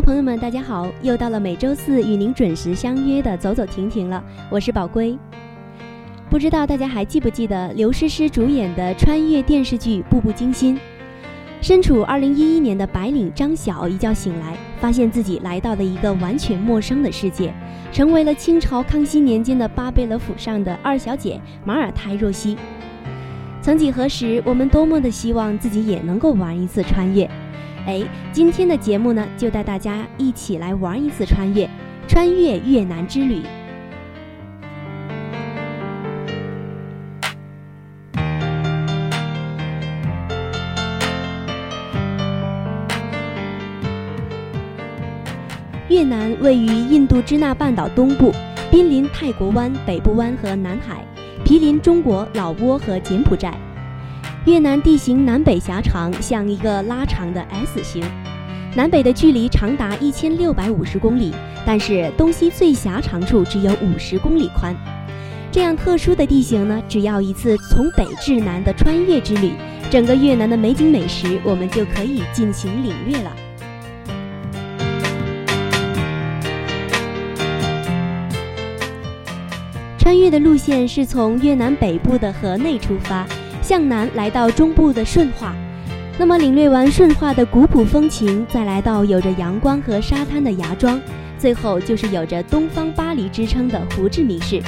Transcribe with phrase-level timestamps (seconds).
[0.00, 0.90] 朋友们，大家好！
[1.02, 5.18] 又到了每周四与您准时相约的《走走停停》了，我是宝龟。
[6.30, 10.76] 不知道大家还记不记得刘诗诗主演的穿越电视剧《步步惊心》？
[11.60, 17.52] 身处2011年的白领张晓一觉醒来，发现自己来到了一个完全陌生的世界，
[17.92, 22.56] 成为了清朝康熙年间的巴贝勒府上的二小姐马尔泰若曦。
[23.60, 27.28] 曾几何时，我们多么的希望自己也能够玩一次穿越。
[27.86, 31.68] 哎，今天的节目呢，就带大家一起来玩一次穿越，
[32.06, 33.42] 穿越越南之旅。
[45.88, 48.32] 越南位于印度支那半岛东部，
[48.70, 51.04] 濒临泰国湾、北部湾和南海，
[51.44, 53.52] 毗邻中国、老挝和柬埔寨。
[54.46, 58.02] 越南地形南北狭长，像一个拉长的 S 型，
[58.74, 61.34] 南北的距离长达一千六百五十公里，
[61.66, 64.74] 但是东西最狭长处只有五十公里宽。
[65.52, 69.52] 这样特殊的地形呢，只要一次从北至南的穿越之旅，
[69.90, 73.36] 整个越南的美景美食我们就可以进行领略了。
[79.98, 83.26] 穿越的路线是从越南北部的河内出发。
[83.70, 85.54] 向南来到中部的顺化，
[86.18, 91.00] 那么领略完顺化的古朴风情，再来到有着阳光和沙滩的芽庄，
[91.38, 94.60] 最后就是有着“东方巴黎”之称的胡志明市。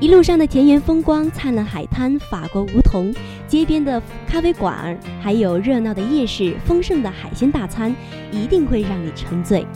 [0.00, 3.10] 一路上的田园风光、灿烂海滩、法国梧桐、
[3.48, 7.90] 街边的咖啡馆，还有热闹的夜市、丰盛的海鲜大餐，
[8.30, 9.66] 一定会让你沉醉。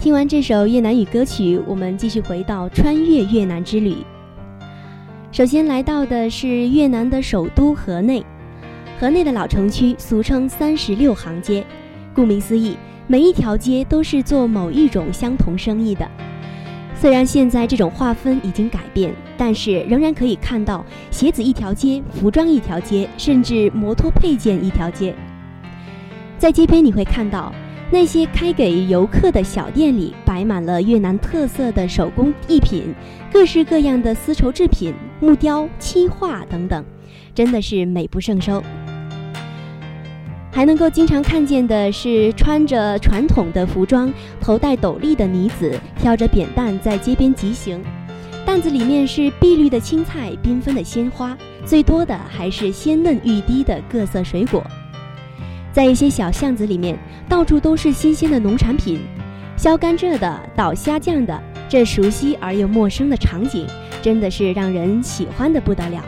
[0.00, 3.96] 听完这首越南语歌曲，我们继续回到穿越越南之旅。
[5.30, 8.24] 首先来到的是越南的首都河内，
[8.98, 11.62] 河内的老城区俗称三十六行街，
[12.14, 16.10] 顾名思义，每一条街都是做某一种相同生意的。
[16.98, 25.14] 虽然现在这种划分已经改变，但是仍然可以看到鞋子一条街、服装一条街，甚至摩托配件一条街。
[26.38, 27.52] 在街边你会看到。
[27.92, 32.94] 那些开给游客的小店里摆满了越南特色的手工艺品，
[33.32, 36.84] 各式各样的丝绸制品、木雕、漆画等等，
[37.34, 38.62] 真的是美不胜收。
[40.52, 47.82] 还能够经常看见的是穿着传统的服装、头戴斗笠的女子，挑着扁担在街边疾行，
[48.46, 54.64] 担子里面是碧绿的青菜、缤纷的鲜花，最多的还是鲜嫩欲滴的各色水果。
[55.72, 59.00] 在一些小巷子里面，到处都是新鲜的农产品，
[59.56, 63.66] 削甘蔗的、捣虾酱的，这熟悉而又陌生的场景，
[64.02, 66.02] 真的是让人喜欢的不得了。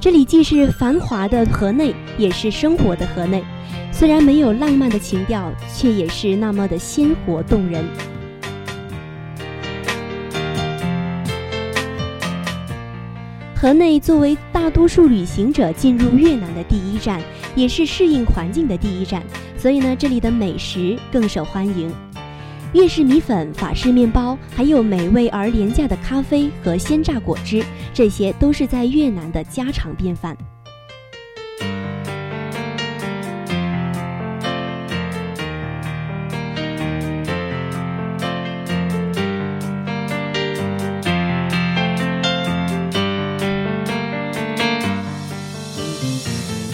[0.00, 3.44] 这里既是繁华的河内，也是生活的河内，
[3.92, 7.84] 虽然没有浪漫的情调，却也是那么的鲜活动人。
[13.62, 17.22] 河内作为大多数旅行者进入越南的第一站。
[17.54, 19.22] 也是适应环境的第一站，
[19.56, 21.94] 所以呢，这里的美食更受欢迎。
[22.72, 27.62] 越式米粉、法式面包，还有美味而廉价的咖啡和鲜榨果汁，
[27.94, 30.36] 这些都是在越南的家常便饭。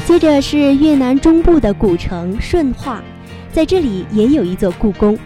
[0.08, 3.02] 接着是越南中部的古城顺化，
[3.52, 5.19] 在这里也有一座故宫。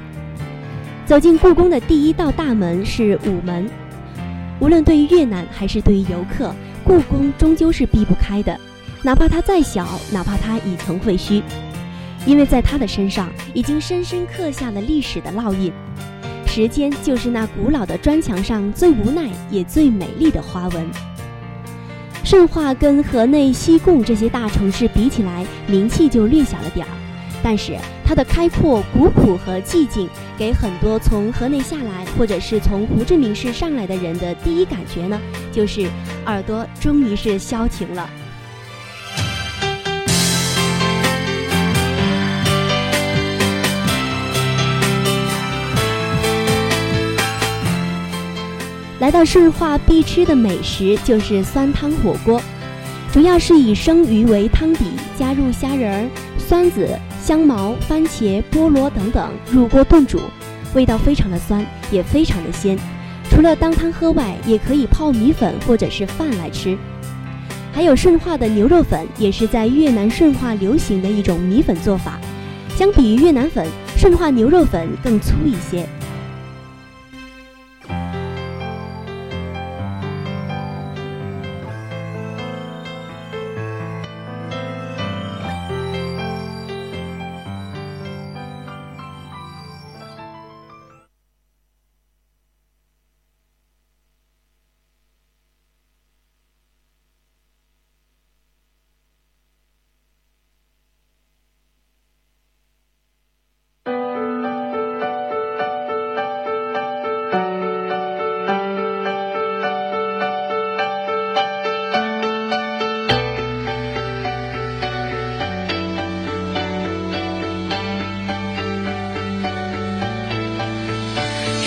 [1.06, 3.70] 走进故宫的第一道大门是午门，
[4.58, 6.52] 无论对于越南还是对于游客，
[6.82, 8.58] 故宫终究是避不开的，
[9.04, 11.44] 哪怕它再小，哪怕它已曾废墟，
[12.26, 15.72] 因为在它的身上已经深深刻下了历史的烙印。
[16.44, 21.11] 时间就是那古老的砖墙上最无奈也最美丽的花纹。
[22.32, 26.88] 顺化跟河内、西贡这些大城市比起来，名气就略小了点儿，
[27.42, 27.76] 但是
[28.06, 30.08] 它的开阔、古朴和寂静，
[30.38, 35.20] 给很多从河内下来或者是从胡志明市上来的人的第一感觉呢，
[35.52, 35.86] 就是
[36.24, 38.08] 耳朵终于是消停了。
[49.02, 52.40] 来到顺化必吃的美食就是酸汤火锅，
[53.12, 54.84] 主要是以生鱼为汤底，
[55.18, 56.88] 加入虾仁、酸子、
[57.20, 60.20] 香茅、番茄、菠萝等等入锅炖煮，
[60.72, 62.78] 味道非常的酸，也非常的鲜。
[63.28, 66.78] 除了当汤喝外，也可以泡米粉或者是饭来吃。
[67.72, 72.20] 还有顺化的牛肉粉，也是在越南顺化流行的一种米粉做法。
[72.76, 73.66] 相比于越南粉，
[73.96, 75.84] 顺化牛肉粉更粗一些。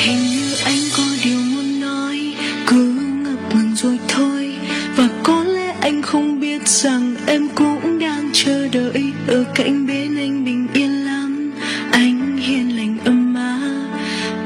[0.06, 2.36] hình như anh có điều muốn nói,
[2.68, 2.94] cứ
[3.24, 4.56] ngập ngừng rồi thôi.
[4.96, 9.04] Và có lẽ anh không biết rằng em cũng đang chờ đợi.
[9.28, 11.54] Ở cạnh bên anh bình yên lắm,
[11.92, 13.60] anh hiền lành âm má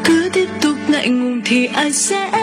[0.03, 2.38] cứ tiếp tục ngại ngùng thì ai sẽ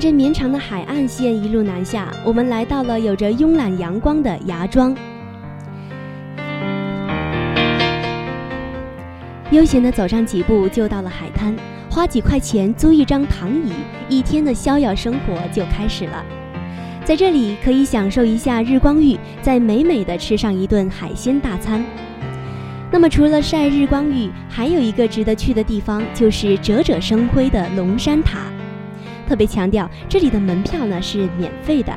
[0.00, 4.96] 着绵长的海岸线一路南下，我们来到了有着慵懒阳光的芽庄。
[9.50, 11.54] 悠闲地走上几步，就到了海滩，
[11.90, 13.72] 花几块钱租一张躺椅，
[14.08, 16.24] 一天的逍遥生活就开始了。
[17.04, 21.84] 在这里可以享受一下日光浴，再美美的吃上一顿海鲜大餐。
[22.92, 28.42] 那么除了晒日光浴，还有一个值得去的地方，就是折者生辉的龙山塔。
[29.30, 31.96] 特别强调，这里的门票呢是免费的。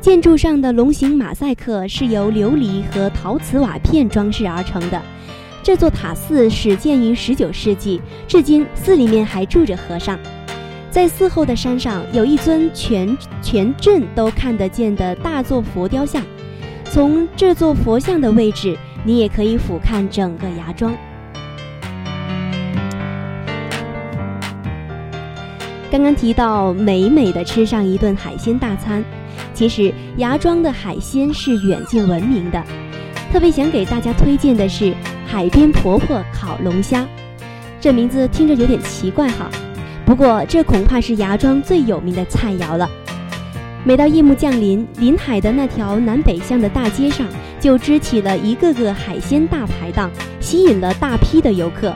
[0.00, 5.00] 建筑上的龙形马赛克是由琉璃和陶瓷瓦片装饰而成的。
[5.62, 10.18] 这座塔寺始建于19世纪，至今寺里面还住着和尚。
[10.90, 16.20] 在寺后的山上有一尊全全镇都看得见的大座佛雕像，
[16.90, 20.92] 从这座佛像的位置，你也可以俯瞰整个芽庄。
[25.94, 29.04] 刚刚提到美美的吃上一顿海鲜大餐，
[29.54, 32.60] 其实芽庄的海鲜是远近闻名的。
[33.30, 34.92] 特别想给大家推荐的是
[35.24, 37.06] 海边婆婆烤龙虾，
[37.80, 39.48] 这名字听着有点奇怪哈，
[40.04, 42.90] 不过这恐怕是芽庄最有名的菜肴了。
[43.84, 47.24] 每到夜幕降临，临海的那条南北向的大街上
[47.60, 50.10] 就支起了一个个海鲜大排档，
[50.40, 51.94] 吸引了大批的游客。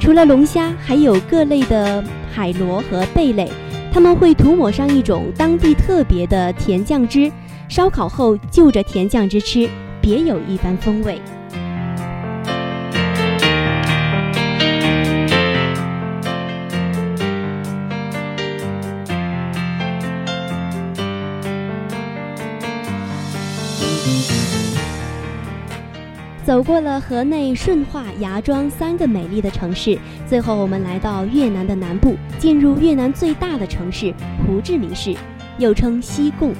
[0.00, 3.48] 除了龙虾，还有各类的海螺和贝类，
[3.92, 7.30] 他们会涂抹上一种当地特别的甜酱汁，
[7.68, 9.68] 烧烤后就着甜酱汁吃，
[10.00, 11.20] 别有一番风味。
[26.62, 34.12] 过了河内、顺化、芽庄三个美丽的城市，最后我们来到越南的南部，进入越南最大的城市
[34.46, 35.14] 胡志明市，
[35.58, 36.54] 又称西贡。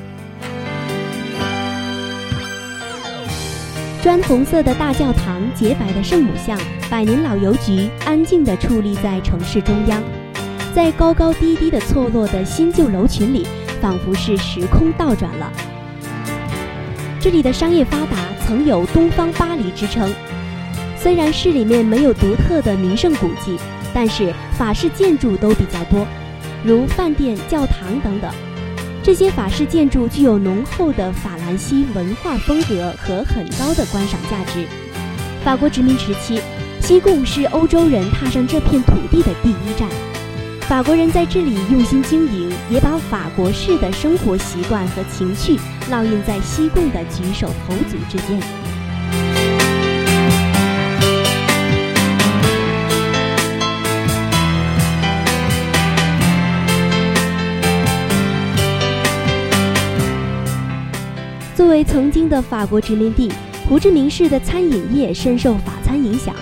[4.03, 6.59] 砖红色的大教堂、洁白的圣母像、
[6.91, 10.03] 百年老邮局，安静地矗立在城市中央，
[10.75, 13.47] 在高高低低的错落的新旧楼群里，
[13.81, 15.53] 仿佛是时空倒转了。
[17.21, 20.13] 这里的商业发达，曾有“东方巴黎”之称。
[20.97, 23.59] 虽然市里面没有独特的名胜古迹，
[23.93, 26.07] 但是法式建筑都比较多，
[26.65, 28.31] 如饭店、教堂等等。
[29.03, 34.65] 这些法式建筑具有浓厚的法兰西文化风格和很高的观赏价值。
[35.45, 36.41] 法国殖民时期，
[36.81, 39.89] 西贡是欧洲人踏上这片土地的第一站。
[40.69, 45.59] 法国人在这里用心经营，也把法国式的生活习惯和情趣
[45.91, 48.41] 烙印在西贡的举手投足之间。
[61.55, 63.31] 作为曾经的法国殖民地，
[63.69, 66.35] 胡志明市的餐饮业深受法餐影响。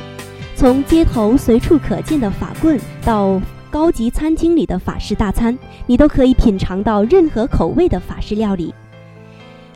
[0.54, 8.74] 从街头随处可见的法棍到高级餐厅里的法式大餐，你都可以品尝到任何口味的法式料理。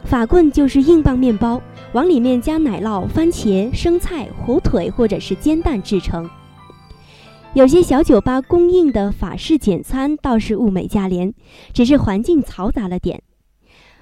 [0.05, 6.29] 法棍就是硬棒面包，往里面加奶酪、番茄、生菜、火腿或者是煎蛋制成。
[7.55, 11.33] 有些小酒吧供应的法式简餐倒是物美价廉，
[11.73, 13.23] 只是环境嘈杂了点。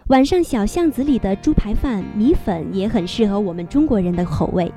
[0.09, 4.73] 晚上小巷子里的猪排饭、米粉也很适合我们中国人的口味，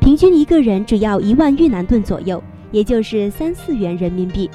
[0.00, 4.50] 平均一个人只要一万越南盾左右，也就是三四元人民币。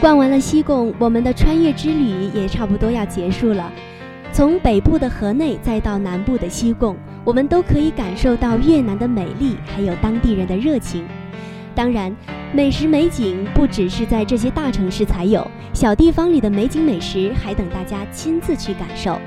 [0.00, 3.70] 逛完了西贡，我们的穿越之旅也差不多要结束了。
[4.32, 11.04] 从北部的河内再到南部的西贡，我们都可以感受到越南的美丽，还有当地人的热情。
[11.74, 12.14] 当然，
[12.50, 19.20] 美食美景不只是在这些大城市才有，小地方里的美景美食还等大家亲自去感受。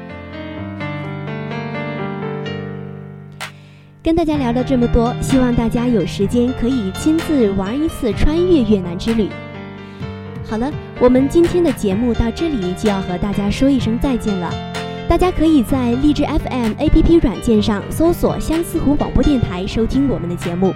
[4.02, 9.30] 跟大家聊了这么多，希望大家有时间可以亲自玩一次穿越越南之旅。
[10.44, 14.52] 好了，我们今天的节目到这里就要和大家说一声再见了。
[15.08, 20.74] 大家可以在荔枝 FM APP 软件上搜索相思湖广播电台收听我们的节目。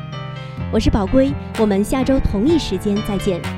[0.76, 3.55] 我是宝龟，我们下周同一时间再见。